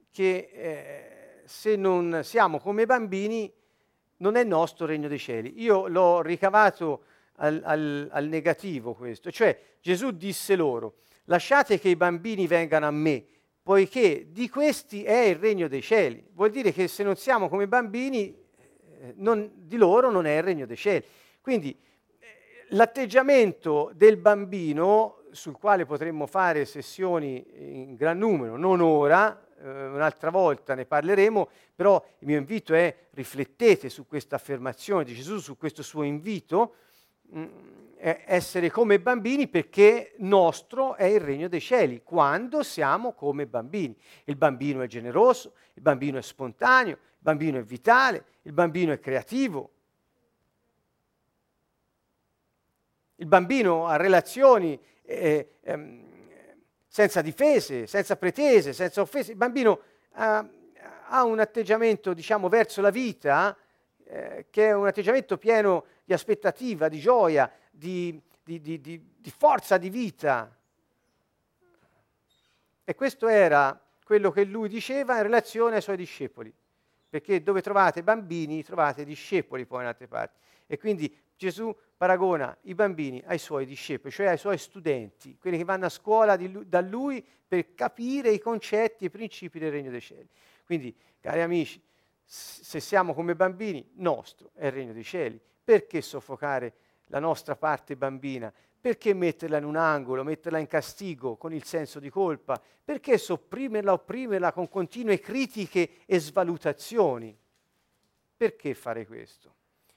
[0.09, 1.16] che eh,
[1.47, 3.51] se non siamo come bambini,
[4.17, 5.61] non è nostro regno dei cieli.
[5.61, 7.03] Io l'ho ricavato
[7.37, 12.91] al, al, al negativo questo, cioè Gesù disse loro, lasciate che i bambini vengano a
[12.91, 13.25] me,
[13.63, 16.25] poiché di questi è il regno dei cieli.
[16.33, 18.35] Vuol dire che se non siamo come bambini,
[18.99, 21.05] eh, non, di loro non è il regno dei cieli.
[21.39, 21.77] Quindi
[22.19, 22.25] eh,
[22.69, 30.75] l'atteggiamento del bambino, sul quale potremmo fare sessioni in gran numero, non ora, un'altra volta
[30.75, 35.83] ne parleremo, però il mio invito è riflettete su questa affermazione di Gesù, su questo
[35.83, 36.75] suo invito,
[37.23, 37.47] mh, mm,
[37.99, 43.97] essere come bambini perché nostro è il regno dei cieli, quando siamo come bambini.
[44.25, 48.99] Il bambino è generoso, il bambino è spontaneo, il bambino è vitale, il bambino è
[48.99, 49.71] creativo.
[53.15, 56.06] Il bambino ha relazioni eh, ehm,
[56.87, 59.31] senza difese, senza pretese, senza offese.
[59.31, 59.81] Il bambino
[60.13, 60.47] ha,
[61.07, 63.55] ha un atteggiamento, diciamo, verso la vita
[64.05, 69.77] eh, che è un atteggiamento pieno di aspettativa, di gioia, di, di, di, di forza
[69.77, 70.55] di vita.
[72.83, 76.53] E questo era quello che lui diceva in relazione ai suoi discepoli,
[77.09, 80.37] perché dove trovate bambini trovate discepoli poi in altre parti.
[80.65, 85.63] E quindi Gesù paragona i bambini ai suoi discepoli, cioè ai suoi studenti, quelli che
[85.63, 89.89] vanno a scuola lui, da lui per capire i concetti e i principi del regno
[89.89, 90.27] dei cieli.
[90.65, 91.81] Quindi, cari amici,
[92.23, 95.39] se siamo come bambini, nostro è il regno dei cieli.
[95.63, 96.73] Perché soffocare
[97.07, 98.53] la nostra parte bambina?
[98.87, 102.57] Perché metterla in un angolo, metterla in castigo con il senso di colpa?
[102.85, 107.37] Perché sopprimerla, opprimerla con continue critiche e svalutazioni?
[108.37, 109.53] Perché fare questo?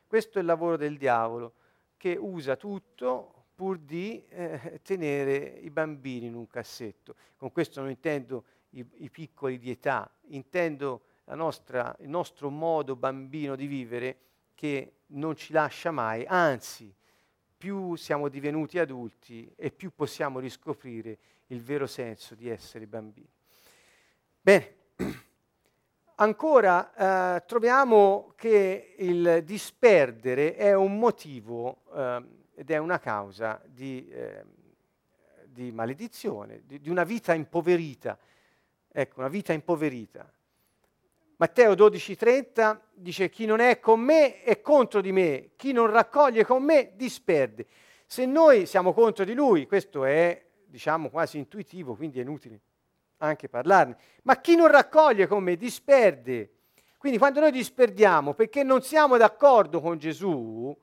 [0.08, 1.52] Questo è il lavoro del diavolo
[1.96, 7.14] che usa tutto pur di eh, tenere i bambini in un cassetto.
[7.36, 13.54] Con questo non intendo i, i piccoli di età, intendo nostra, il nostro modo bambino
[13.54, 14.18] di vivere
[14.56, 16.92] che non ci lascia mai, anzi,
[17.60, 21.18] più siamo divenuti adulti e più possiamo riscoprire
[21.48, 23.28] il vero senso di essere bambini.
[24.40, 24.74] Bene,
[26.16, 34.08] ancora eh, troviamo che il disperdere è un motivo eh, ed è una causa di,
[34.08, 34.42] eh,
[35.44, 38.18] di maledizione, di, di, una vita impoverita.
[38.90, 40.32] Ecco, una vita impoverita.
[41.40, 46.44] Matteo 12,30 dice chi non è con me è contro di me, chi non raccoglie
[46.44, 47.64] con me disperde.
[48.04, 52.60] Se noi siamo contro di lui, questo è diciamo quasi intuitivo, quindi è inutile
[53.18, 53.96] anche parlarne.
[54.24, 56.50] Ma chi non raccoglie con me disperde.
[56.98, 60.76] Quindi quando noi disperdiamo perché non siamo d'accordo con Gesù,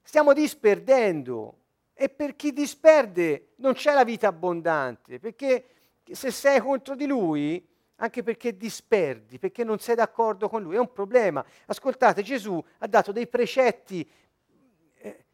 [0.00, 1.58] stiamo disperdendo.
[1.92, 5.66] E per chi disperde non c'è la vita abbondante, perché
[6.12, 10.78] se sei contro di lui, anche perché disperdi, perché non sei d'accordo con lui, è
[10.78, 11.44] un problema.
[11.66, 14.08] Ascoltate, Gesù ha dato dei precetti
[14.96, 15.24] eh,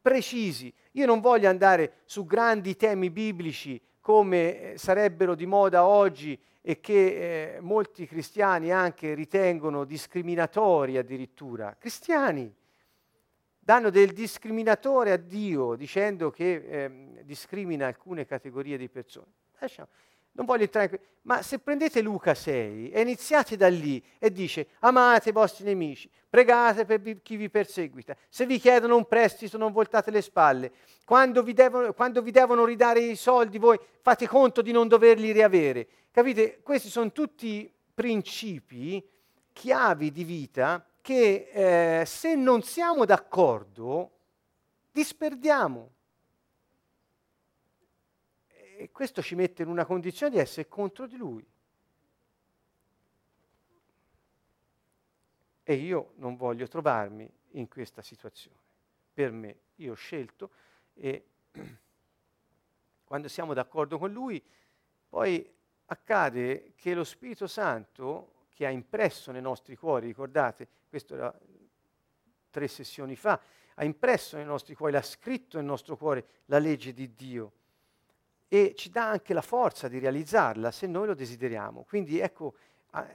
[0.00, 0.72] precisi.
[0.92, 6.80] Io non voglio andare su grandi temi biblici come eh, sarebbero di moda oggi e
[6.80, 11.76] che eh, molti cristiani anche ritengono discriminatori addirittura.
[11.78, 12.54] Cristiani
[13.58, 19.32] danno del discriminatore a Dio dicendo che eh, discrimina alcune categorie di persone.
[19.58, 19.88] Lasciamo.
[20.38, 20.98] Non voglio entrare in...
[21.22, 26.08] Ma se prendete Luca 6 e iniziate da lì e dice amate i vostri nemici,
[26.30, 30.70] pregate per chi vi perseguita, se vi chiedono un prestito non voltate le spalle,
[31.04, 35.32] quando vi, devono, quando vi devono ridare i soldi voi fate conto di non doverli
[35.32, 35.86] riavere.
[36.12, 36.60] Capite?
[36.62, 39.04] Questi sono tutti principi,
[39.52, 44.12] chiavi di vita che eh, se non siamo d'accordo
[44.92, 45.90] disperdiamo
[48.78, 51.44] e questo ci mette in una condizione di essere contro di lui.
[55.64, 58.56] E io non voglio trovarmi in questa situazione.
[59.12, 60.50] Per me, io ho scelto
[60.94, 61.26] e
[63.04, 64.40] quando siamo d'accordo con lui,
[65.08, 65.52] poi
[65.86, 71.36] accade che lo Spirito Santo, che ha impresso nei nostri cuori, ricordate, questo era
[72.50, 73.40] tre sessioni fa,
[73.74, 77.52] ha impresso nei nostri cuori, l'ha scritto nel nostro cuore la legge di Dio
[78.48, 81.84] e ci dà anche la forza di realizzarla se noi lo desideriamo.
[81.86, 82.54] Quindi ecco,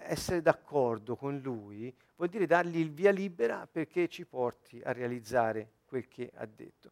[0.04, 5.70] essere d'accordo con lui vuol dire dargli il via libera perché ci porti a realizzare
[5.86, 6.92] quel che ha detto.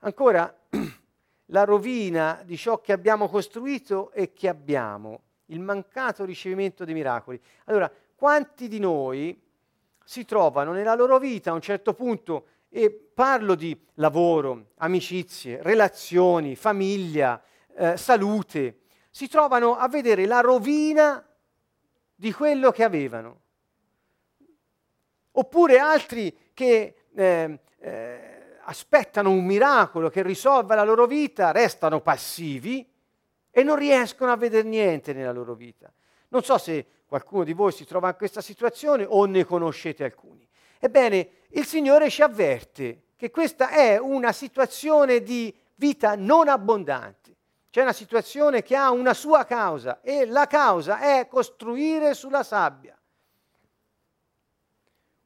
[0.00, 0.52] Ancora,
[1.46, 7.40] la rovina di ciò che abbiamo costruito e che abbiamo, il mancato ricevimento dei miracoli.
[7.64, 9.40] Allora, quanti di noi
[10.04, 16.54] si trovano nella loro vita a un certo punto, e parlo di lavoro, amicizie, relazioni,
[16.54, 17.42] famiglia,
[17.80, 21.26] eh, salute, si trovano a vedere la rovina
[22.14, 23.40] di quello che avevano.
[25.32, 32.86] Oppure altri che eh, eh, aspettano un miracolo che risolva la loro vita, restano passivi
[33.50, 35.90] e non riescono a vedere niente nella loro vita.
[36.28, 40.46] Non so se qualcuno di voi si trova in questa situazione o ne conoscete alcuni.
[40.78, 47.19] Ebbene, il Signore ci avverte che questa è una situazione di vita non abbondante.
[47.70, 52.98] C'è una situazione che ha una sua causa e la causa è costruire sulla sabbia.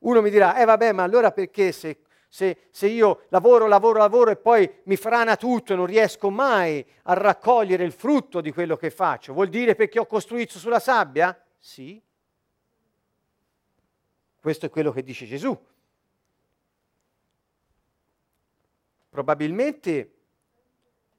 [0.00, 4.30] Uno mi dirà, eh vabbè, ma allora perché se, se, se, io lavoro, lavoro, lavoro
[4.30, 8.76] e poi mi frana tutto e non riesco mai a raccogliere il frutto di quello
[8.76, 11.42] che faccio, vuol dire perché ho costruito sulla sabbia?
[11.58, 12.02] Sì.
[14.38, 15.58] Questo è quello che dice Gesù.
[19.08, 20.13] Probabilmente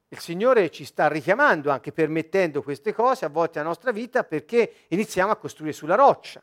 [0.09, 4.85] il Signore ci sta richiamando, anche permettendo queste cose a volte nella nostra vita, perché
[4.89, 6.41] iniziamo a costruire sulla roccia.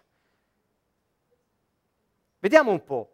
[2.38, 3.11] Vediamo un po'.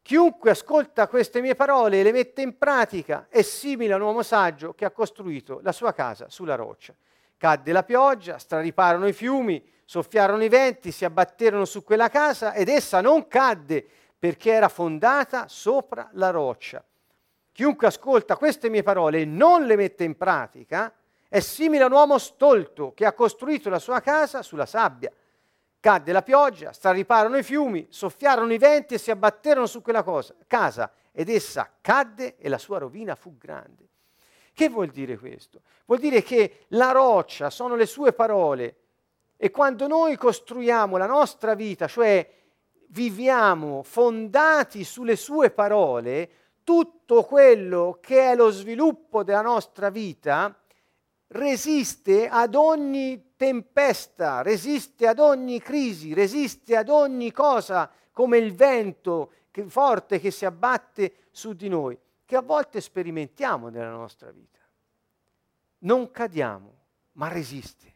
[0.00, 4.22] Chiunque ascolta queste mie parole e le mette in pratica è simile a un uomo
[4.22, 6.94] saggio che ha costruito la sua casa sulla roccia.
[7.36, 12.68] Cadde la pioggia, strariparono i fiumi, soffiarono i venti, si abbatterono su quella casa ed
[12.68, 13.86] essa non cadde
[14.18, 16.82] perché era fondata sopra la roccia.
[17.56, 20.92] Chiunque ascolta queste mie parole e non le mette in pratica
[21.26, 25.10] è simile a un uomo stolto che ha costruito la sua casa sulla sabbia.
[25.80, 30.34] Cadde la pioggia, strariparono i fiumi, soffiarono i venti e si abbatterono su quella cosa,
[30.46, 33.88] casa ed essa cadde e la sua rovina fu grande.
[34.52, 35.62] Che vuol dire questo?
[35.86, 38.76] Vuol dire che la roccia sono le sue parole
[39.38, 42.30] e quando noi costruiamo la nostra vita, cioè
[42.88, 46.30] viviamo fondati sulle sue parole,
[46.66, 50.52] tutto quello che è lo sviluppo della nostra vita
[51.28, 59.30] resiste ad ogni tempesta, resiste ad ogni crisi, resiste ad ogni cosa come il vento
[59.52, 64.58] che, forte che si abbatte su di noi, che a volte sperimentiamo nella nostra vita.
[65.78, 66.72] Non cadiamo,
[67.12, 67.94] ma resiste.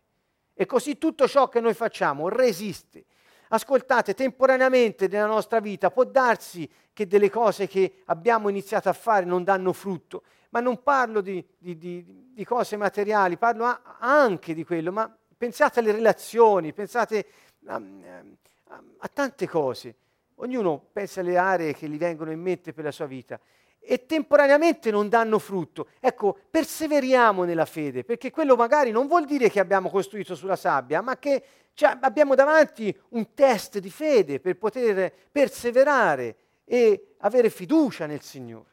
[0.55, 3.05] E così tutto ciò che noi facciamo resiste.
[3.53, 9.25] Ascoltate, temporaneamente nella nostra vita può darsi che delle cose che abbiamo iniziato a fare
[9.25, 14.55] non danno frutto, ma non parlo di, di, di, di cose materiali, parlo a, anche
[14.55, 17.27] di quello, ma pensate alle relazioni, pensate
[17.67, 19.97] a, a, a tante cose.
[20.37, 23.41] Ognuno pensa alle aree che gli vengono in mente per la sua vita
[23.81, 25.89] e temporaneamente non danno frutto.
[25.99, 31.01] Ecco, perseveriamo nella fede, perché quello magari non vuol dire che abbiamo costruito sulla sabbia,
[31.01, 31.43] ma che
[31.75, 38.69] cioè, abbiamo davanti un test di fede per poter perseverare e avere fiducia nel Signore.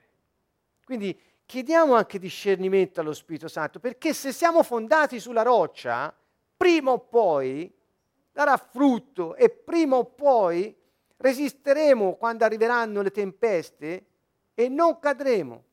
[0.84, 6.14] Quindi chiediamo anche discernimento allo Spirito Santo, perché se siamo fondati sulla roccia,
[6.56, 7.74] prima o poi
[8.32, 10.76] darà frutto e prima o poi
[11.18, 14.06] resisteremo quando arriveranno le tempeste
[14.60, 15.64] e non cadremo.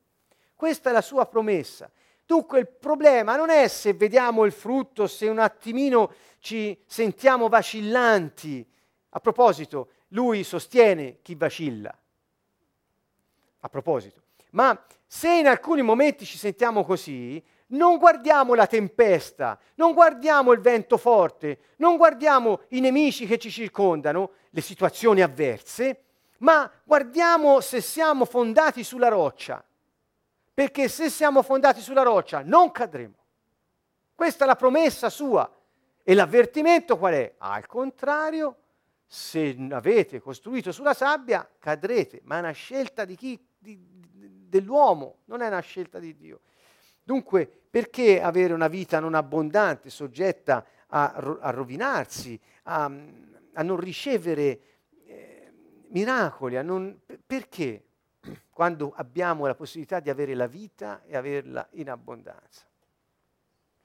[0.53, 1.89] Questa è la sua promessa.
[2.23, 8.63] Dunque il problema non è se vediamo il frutto, se un attimino ci sentiamo vacillanti.
[9.09, 11.97] A proposito, lui sostiene chi vacilla.
[13.61, 14.21] A proposito.
[14.51, 20.59] Ma se in alcuni momenti ci sentiamo così, Non guardiamo la tempesta, non guardiamo il
[20.59, 26.03] vento forte, non guardiamo i nemici che ci circondano, le situazioni avverse,
[26.39, 29.63] ma guardiamo se siamo fondati sulla roccia.
[30.53, 33.15] Perché se siamo fondati sulla roccia non cadremo.
[34.15, 35.49] Questa è la promessa sua.
[36.03, 37.35] E l'avvertimento qual è?
[37.39, 38.57] Al contrario,
[39.05, 42.21] se avete costruito sulla sabbia, cadrete.
[42.23, 43.47] Ma è una scelta di chi?
[43.57, 43.77] Di,
[44.47, 46.41] dell'uomo, non è una scelta di Dio.
[47.03, 52.91] Dunque, perché avere una vita non abbondante, soggetta a, a rovinarsi, a,
[53.53, 54.74] a, non ricevere
[55.89, 56.61] miracoli?
[56.63, 57.83] Non, perché?
[58.49, 62.65] Quando abbiamo la possibilità di avere la vita e averla in abbondanza.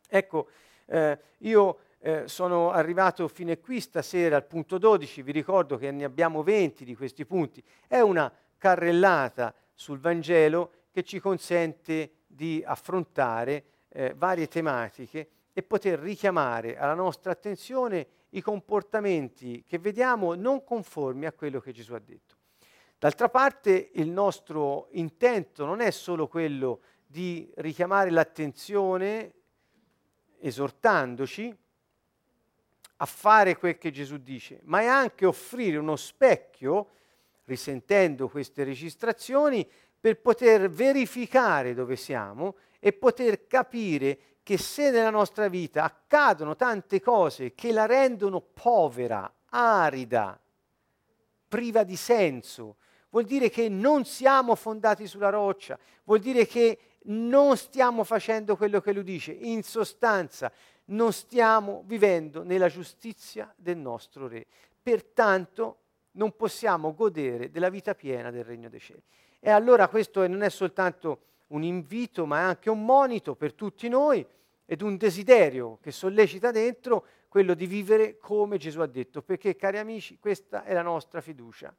[0.08, 0.48] Ecco,
[0.86, 5.90] eh, io eh, sono arrivato fino a qui stasera al punto 12, vi ricordo che
[5.90, 7.62] ne abbiamo 20 di questi punti.
[7.86, 15.98] È una carrellata sul Vangelo che ci consente di affrontare eh, varie tematiche e poter
[15.98, 21.98] richiamare alla nostra attenzione i comportamenti che vediamo non conformi a quello che Gesù ha
[21.98, 22.36] detto.
[22.98, 29.32] D'altra parte il nostro intento non è solo quello di richiamare l'attenzione
[30.38, 31.56] esortandoci
[32.96, 36.90] a fare quel che Gesù dice, ma è anche offrire uno specchio,
[37.44, 39.66] risentendo queste registrazioni,
[39.98, 44.18] per poter verificare dove siamo e poter capire
[44.50, 50.36] che se nella nostra vita accadono tante cose che la rendono povera, arida,
[51.46, 52.74] priva di senso,
[53.10, 58.80] vuol dire che non siamo fondati sulla roccia, vuol dire che non stiamo facendo quello
[58.80, 59.30] che lui dice.
[59.30, 60.50] In sostanza,
[60.86, 64.44] non stiamo vivendo nella giustizia del nostro Re.
[64.82, 65.76] Pertanto
[66.14, 69.02] non possiamo godere della vita piena del Regno dei Cieli.
[69.38, 71.20] E allora questo non è soltanto
[71.50, 74.26] un invito, ma è anche un monito per tutti noi
[74.70, 79.78] ed un desiderio che sollecita dentro quello di vivere come Gesù ha detto, perché cari
[79.78, 81.74] amici, questa è la nostra fiducia.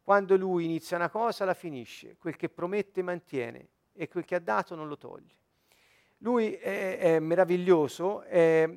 [0.00, 4.38] Quando lui inizia una cosa la finisce, quel che promette mantiene e quel che ha
[4.38, 5.34] dato non lo toglie.
[6.18, 8.70] Lui è, è meraviglioso, è,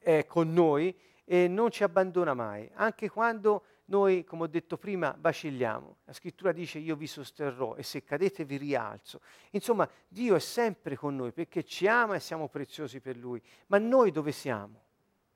[0.00, 0.94] è con noi
[1.24, 5.96] e non ci abbandona mai, anche quando noi, come ho detto prima, vacilliamo.
[6.04, 9.20] La scrittura dice io vi sosterrò e se cadete vi rialzo.
[9.50, 13.42] Insomma, Dio è sempre con noi perché ci ama e siamo preziosi per Lui.
[13.66, 14.82] Ma noi dove siamo?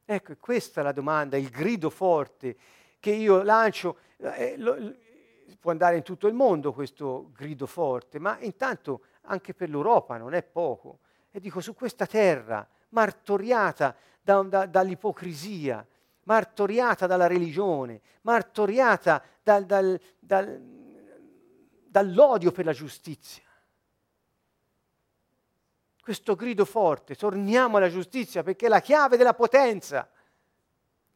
[0.05, 2.57] Ecco, questa è la domanda, il grido forte
[2.99, 3.99] che io lancio.
[4.17, 4.97] Eh, lo,
[5.61, 10.35] può andare in tutto il mondo questo grido forte, ma intanto anche per l'Europa non
[10.35, 11.01] è poco.
[11.31, 15.87] E dico, su questa terra martoriata da, da, dall'ipocrisia,
[16.29, 20.61] martoriata dalla religione, martoriata dal, dal, dal,
[21.87, 23.45] dall'odio per la giustizia.
[26.03, 30.07] Questo grido forte, torniamo alla giustizia perché è la chiave della potenza.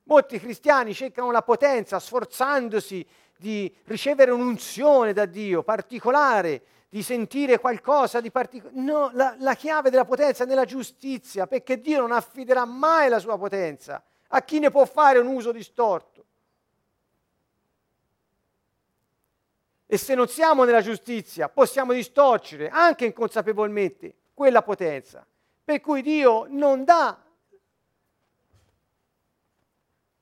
[0.05, 3.07] Molti cristiani cercano la potenza sforzandosi
[3.37, 8.81] di ricevere un'unzione da Dio particolare, di sentire qualcosa di particolare.
[8.81, 13.19] No, la, la chiave della potenza è nella giustizia, perché Dio non affiderà mai la
[13.19, 14.03] sua potenza
[14.35, 16.25] a chi ne può fare un uso distorto.
[19.87, 25.27] E se non siamo nella giustizia, possiamo distorcere anche inconsapevolmente quella potenza.
[25.65, 27.23] Per cui Dio non dà,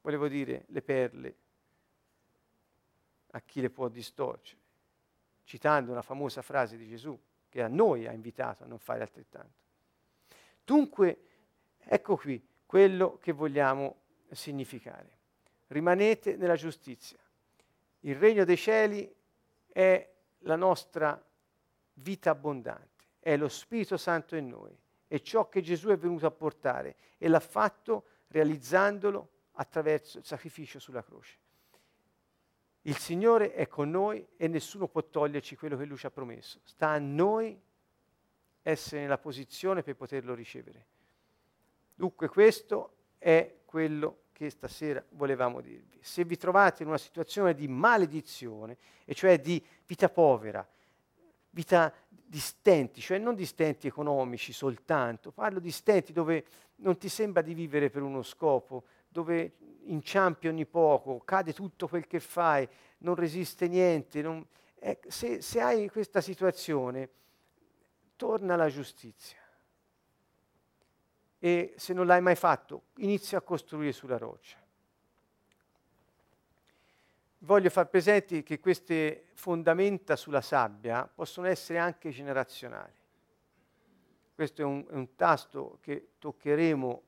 [0.00, 1.36] volevo dire, le perle
[3.30, 4.60] a chi le può distorcere,
[5.44, 7.16] citando una famosa frase di Gesù
[7.48, 9.58] che a noi ha invitato a non fare altrettanto.
[10.64, 11.26] Dunque,
[11.78, 13.99] ecco qui quello che vogliamo
[14.34, 15.18] significare.
[15.68, 17.18] Rimanete nella giustizia.
[18.00, 19.12] Il regno dei cieli
[19.66, 20.08] è
[20.40, 21.22] la nostra
[21.94, 24.76] vita abbondante, è lo Spirito Santo in noi,
[25.06, 30.78] è ciò che Gesù è venuto a portare e l'ha fatto realizzandolo attraverso il sacrificio
[30.78, 31.38] sulla croce.
[32.82, 36.60] Il Signore è con noi e nessuno può toglierci quello che Lui ci ha promesso.
[36.64, 37.60] Sta a noi
[38.62, 40.86] essere nella posizione per poterlo ricevere.
[41.94, 46.00] Dunque questo è quello che stasera volevamo dirvi.
[46.02, 50.66] Se vi trovate in una situazione di maledizione, e cioè di vita povera,
[51.50, 56.44] vita di stenti, cioè non di stenti economici soltanto, parlo di stenti dove
[56.76, 59.54] non ti sembra di vivere per uno scopo, dove
[59.84, 62.68] inciampi ogni poco, cade tutto quel che fai,
[62.98, 64.20] non resiste niente.
[64.20, 64.44] Non...
[64.80, 67.08] Eh, se, se hai questa situazione,
[68.16, 69.39] torna alla giustizia.
[71.42, 74.58] E se non l'hai mai fatto, inizia a costruire sulla roccia.
[77.38, 82.92] Voglio far presente che queste fondamenta sulla sabbia possono essere anche generazionali.
[84.34, 87.02] questo è un, è un tasto che toccheremo,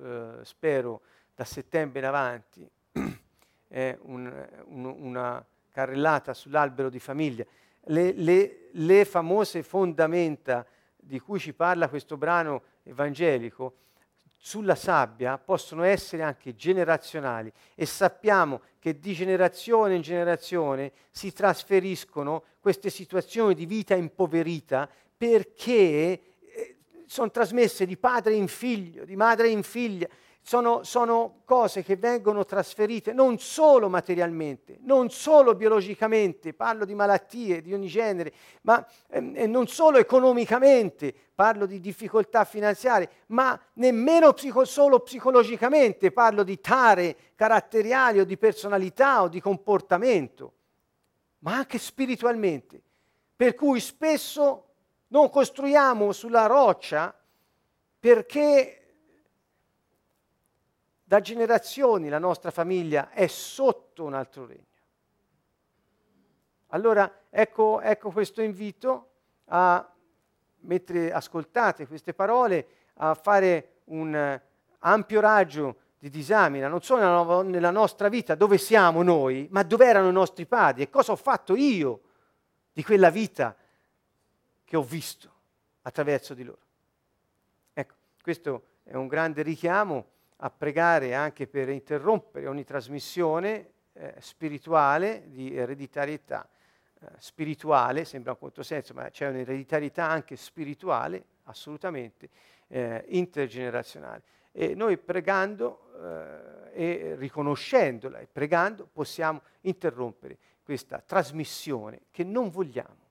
[0.00, 1.02] eh, spero,
[1.34, 2.70] da settembre in avanti,
[3.66, 7.44] è un, un, una carrellata sull'albero di famiglia.
[7.86, 10.64] Le, le, le famose fondamenta
[11.04, 13.74] di cui ci parla questo brano evangelico
[14.44, 22.42] sulla sabbia possono essere anche generazionali e sappiamo che di generazione in generazione si trasferiscono
[22.60, 26.76] queste situazioni di vita impoverita perché eh,
[27.06, 30.08] sono trasmesse di padre in figlio, di madre in figlia.
[30.44, 37.62] Sono, sono, cose che vengono trasferite non solo materialmente, non solo biologicamente, parlo di malattie
[37.62, 38.32] di ogni genere,
[38.62, 46.42] ma eh, non solo economicamente, parlo di difficoltà finanziarie, ma nemmeno psico- solo psicologicamente, parlo
[46.42, 50.52] di tare caratteriali o di personalità o di comportamento,
[51.38, 52.82] ma anche spiritualmente.
[53.36, 54.66] Per cui spesso
[55.08, 57.14] non costruiamo sulla roccia
[58.00, 58.81] perché
[61.12, 64.64] da generazioni la nostra famiglia è sotto un altro regno.
[66.68, 69.10] Allora ecco, ecco questo invito
[69.48, 69.92] a,
[70.60, 74.40] mentre ascoltate queste parole, a fare un
[74.78, 80.08] ampio raggio di disamina, non solo nella nostra vita, dove siamo noi, ma dove erano
[80.08, 82.00] i nostri padri e cosa ho fatto io
[82.72, 83.54] di quella vita
[84.64, 85.30] che ho visto
[85.82, 86.62] attraverso di loro.
[87.74, 90.06] Ecco, questo è un grande richiamo
[90.44, 96.48] a pregare anche per interrompere ogni trasmissione eh, spirituale di ereditarietà.
[97.00, 102.28] Eh, spirituale, sembra un controsenso, ma c'è un'ereditarietà anche spirituale, assolutamente,
[102.68, 104.22] eh, intergenerazionale.
[104.50, 113.10] E noi pregando eh, e riconoscendola e pregando possiamo interrompere questa trasmissione che non vogliamo.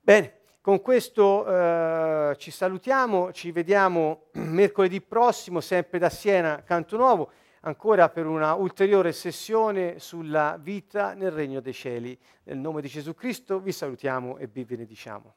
[0.00, 7.32] Bene, con questo eh, ci salutiamo, ci vediamo mercoledì prossimo, sempre da Siena, Canto Nuovo,
[7.60, 12.18] ancora per una ulteriore sessione sulla vita nel Regno dei Cieli.
[12.44, 15.34] Nel nome di Gesù Cristo vi salutiamo e vi benediciamo.